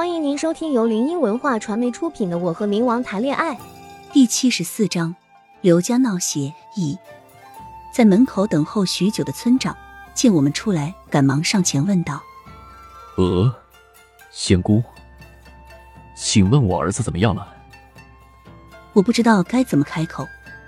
[0.00, 3.54] 欢迎您收听由林音文化传媒出品的《我和冥王谈恋爱》
[4.14, 5.14] 第七十四章：
[5.60, 6.96] 刘家闹邪一。
[7.92, 9.76] 在门口等候许久的村长
[10.14, 12.18] 见我们出来，赶忙上前问道
[13.18, 13.54] ：“呃，
[14.30, 14.82] 仙姑，
[16.16, 17.46] 请问我儿子怎么样了？”
[18.94, 20.26] 我不知道该怎么开口，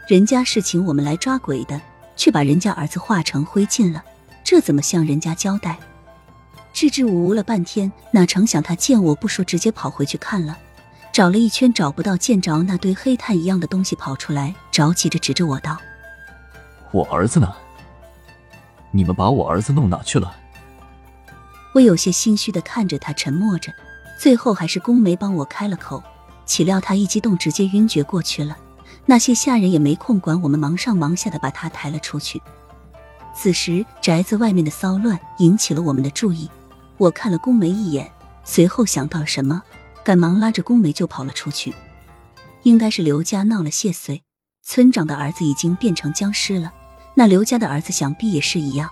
[0.08, 1.80] 人家是请我们来抓鬼的，
[2.16, 4.04] 却把人家儿子化成灰烬了，
[4.44, 5.78] 这怎么向人家交代？
[6.82, 10.58] 支支吾吾了半天，哪成想他见我不说，直接跑回去看了，
[11.12, 15.78] 找了一圈找不到，见着那堆黑炭一样的东西跑出来，着急着指着我道
[16.90, 17.54] ：“我儿子呢？
[18.90, 20.34] 你们把我儿子弄哪去了？”
[21.72, 23.72] 我有些心虚的看着他，沉默着，
[24.18, 26.02] 最后还是宫梅帮我开了口，
[26.46, 28.56] 岂料他一激动，直接晕厥过去了。
[29.06, 32.42] 那些下人也没空管我们，忙上忙下的把他抬了出去。
[33.36, 36.50] 此时宅子外面的骚乱引起了我们的注意。
[37.02, 38.12] 我看了宫梅一眼，
[38.44, 39.60] 随后想到什么，
[40.04, 41.74] 赶忙拉着宫梅就跑了出去。
[42.62, 44.22] 应该是刘家闹了谢岁，
[44.62, 46.72] 村长的儿子已经变成僵尸了，
[47.16, 48.88] 那刘家的儿子想必也是一样。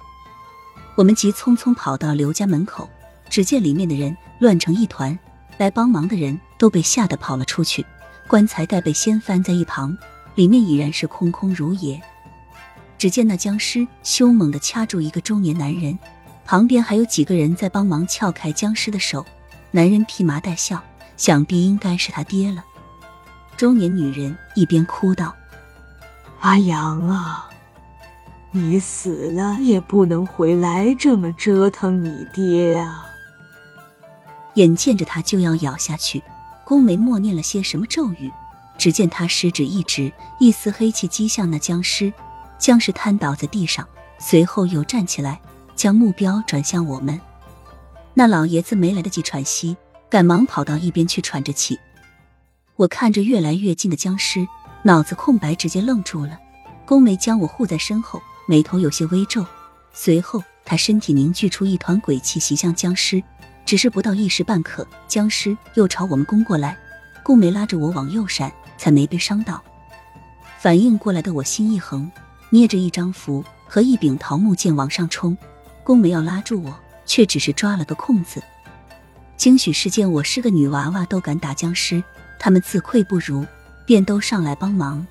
[0.96, 2.90] 我们急匆匆跑到刘家门口，
[3.28, 5.16] 只见里面的人乱成一团，
[5.58, 7.86] 来帮忙的人都被吓得跑了出去，
[8.26, 9.96] 棺材盖被掀翻在一旁，
[10.34, 12.02] 里面已然是空空如也。
[12.98, 15.96] 只见那僵尸凶猛的掐住一个中年男人。
[16.44, 19.24] 旁边还有几个人在帮忙撬开僵尸的手，
[19.70, 20.82] 男人披麻戴孝，
[21.16, 22.64] 想必应该是他爹了。
[23.56, 25.34] 中年女人一边哭道
[26.40, 27.48] ：“阿阳啊，
[28.50, 33.06] 你死了也不能回来这么折腾你爹啊！”
[34.54, 36.20] 眼见着他就要咬下去，
[36.64, 38.32] 宫梅默念了些什么咒语，
[38.76, 42.12] 只见他食指一指，一丝黑气击向那僵尸，
[42.58, 43.86] 僵尸瘫倒在地上，
[44.18, 45.40] 随后又站起来。
[45.80, 47.18] 将目标转向我们，
[48.12, 49.74] 那老爷子没来得及喘息，
[50.10, 51.80] 赶忙跑到一边去喘着气。
[52.76, 54.46] 我看着越来越近的僵尸，
[54.82, 56.38] 脑子空白，直接愣住了。
[56.84, 59.42] 宫梅将我护在身后，眉头有些微皱，
[59.94, 63.22] 随后他身体凝聚出一团鬼气袭向僵尸，
[63.64, 66.76] 只是不到一时半刻，僵尸又朝我们攻过来。
[67.22, 69.62] 宫梅拉着我往右闪，才没被伤到。
[70.58, 72.12] 反应过来的我心一横，
[72.50, 75.34] 捏着一张符和一柄桃木剑往上冲。
[75.84, 78.42] 宫梅要拉住我，却只是抓了个空子。
[79.36, 82.02] 兴许是见我是个女娃娃都敢打僵尸，
[82.38, 83.46] 他们自愧不如，
[83.86, 85.06] 便都上来帮忙。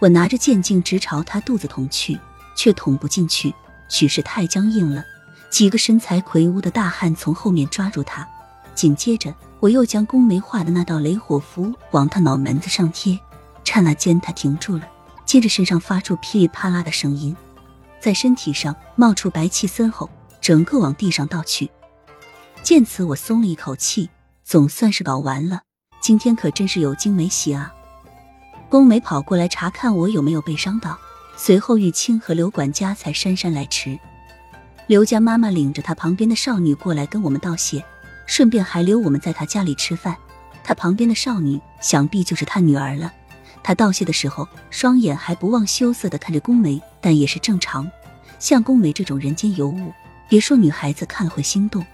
[0.00, 2.18] 我拿着剑径直朝他肚子捅去，
[2.56, 3.54] 却捅不进去，
[3.88, 5.04] 许是太僵硬了。
[5.50, 8.28] 几个身材魁梧的大汉从后面抓住他，
[8.74, 13.18] 紧接着我又将宫梅画的那道雷火符往他脑门子上贴，
[13.64, 14.82] 刹那间他停住了，
[15.24, 17.34] 接着身上发出噼里啪啦的声音。
[18.00, 20.08] 在身体上冒出白气森吼，
[20.40, 21.70] 整个往地上倒去。
[22.62, 24.10] 见此，我松了一口气，
[24.44, 25.62] 总算是搞完了。
[26.00, 27.74] 今天可真是有惊没喜啊！
[28.68, 30.98] 宫梅跑过来查看我有没有被伤到，
[31.36, 33.98] 随后玉清和刘管家才姗姗来迟。
[34.86, 37.84] 刘家妈妈领着她旁边的少女过来跟我们道谢，
[38.26, 40.16] 顺便还留我们在她家里吃饭。
[40.62, 43.12] 她旁边的少女想必就是她女儿了。
[43.62, 47.90] 他道谢的时候，双眼还不忘羞涩的看着宫梅，但也是正常。
[48.38, 49.92] 像宫梅这种人间尤物，
[50.28, 51.84] 别说女孩子看了会心动，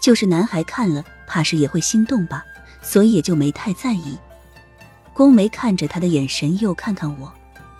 [0.00, 2.44] 就是男孩看了，怕是也会心动吧，
[2.80, 4.16] 所以也就没太在意。
[5.12, 7.30] 宫梅看着他的眼神，又看看我，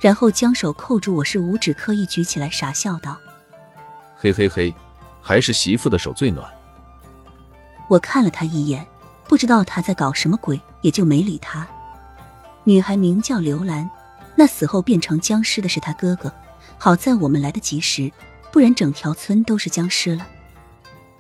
[0.01, 3.17] 然后将手扣住我是五指，刻意举起来，傻笑道
[4.19, 4.75] ：“嘿嘿嘿，
[5.23, 6.47] 还是媳妇的手最暖。”
[7.89, 8.87] 我看了他一眼，
[9.27, 11.67] 不知道他在搞什么鬼，也就没理他。
[12.65, 13.91] 女孩名叫刘兰，
[14.37, 16.33] 那死后变成僵尸的是她哥哥。
[16.79, 18.11] 好在我们来得及时，
[18.53, 20.27] 不然整条村都是僵尸了。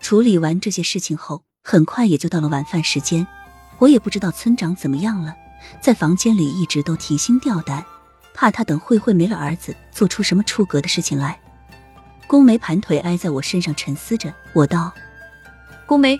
[0.00, 3.26] 处理完这些事情后，很快也就到了晚饭时间。
[3.78, 5.34] 我也不知道村长怎么样了，
[5.80, 7.84] 在房间里一直都提心吊胆，
[8.34, 11.38] 怕他等慧慧没了儿子，做出什么出格的事情来。
[12.26, 14.92] 宫梅盘腿挨在我身上沉思着，我道
[15.84, 16.18] ：“宫梅，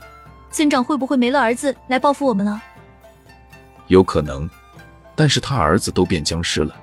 [0.51, 2.61] 村长会不会没了儿子来报复我们了？”
[3.89, 4.49] 有可能。
[5.21, 6.75] 但是他儿子都变僵尸了，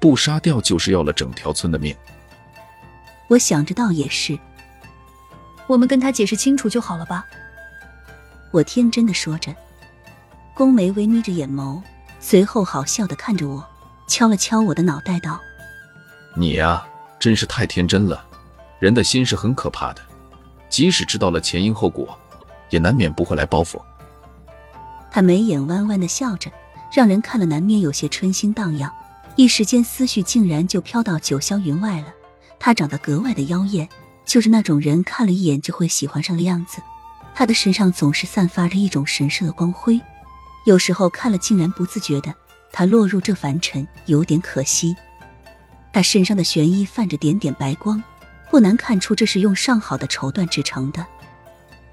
[0.00, 1.94] 不杀掉就是要了整条村的命。
[3.28, 4.38] 我想着倒也是，
[5.66, 7.26] 我们跟他解释清楚就好了吧。
[8.50, 9.54] 我天真的说着，
[10.54, 11.82] 宫梅微眯着眼眸，
[12.18, 13.62] 随后好笑的看着我，
[14.08, 15.38] 敲了敲我的脑袋道
[16.32, 16.82] ：“你呀，
[17.18, 18.24] 真是太天真了。
[18.78, 20.00] 人的心是很可怕的，
[20.70, 22.18] 即使知道了前因后果，
[22.70, 23.78] 也难免不会来报复。”
[25.12, 26.50] 他眉眼弯弯的笑着。
[26.96, 28.90] 让人看了难免有些春心荡漾，
[29.34, 32.06] 一时间思绪竟然就飘到九霄云外了。
[32.58, 33.86] 她长得格外的妖艳，
[34.24, 36.80] 就是那种人看了一眼就会喜欢上的样子。
[37.34, 40.00] 他的身上总是散发着一种神圣的光辉，
[40.64, 42.34] 有时候看了竟然不自觉的，
[42.72, 44.96] 他落入这凡尘，有点可惜。
[45.92, 48.02] 他身上的玄衣泛着点点白光，
[48.50, 51.06] 不难看出这是用上好的绸缎制成的。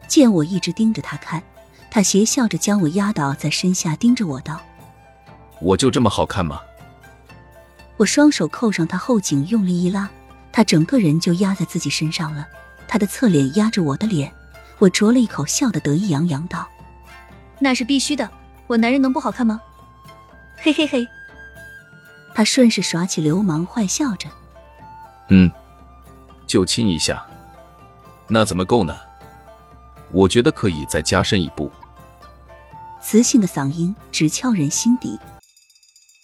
[0.07, 1.43] 见我一直盯着他看，
[1.91, 4.61] 他邪笑着将我压倒在身下，盯着我道
[5.63, 6.61] ：“我就这么好看吗？”
[7.97, 10.09] 我双手扣上他后颈，用力一拉，
[10.51, 12.45] 他整个人就压在自己身上了。
[12.87, 14.31] 他的侧脸压着我的脸。
[14.79, 16.67] 我啄了一口，笑得得意洋洋道
[17.59, 18.29] ：“那是必须的，
[18.67, 19.61] 我男人能不好看吗？”
[20.57, 21.07] 嘿嘿嘿，
[22.33, 24.27] 他顺势耍起流氓坏笑着
[25.29, 25.49] ：“嗯，
[26.45, 27.25] 就亲一下，
[28.27, 28.97] 那怎么够呢？
[30.11, 31.71] 我觉得可以再加深一步。”
[33.01, 35.17] 磁性的嗓音直敲人心底。